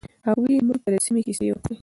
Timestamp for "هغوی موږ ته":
0.27-0.89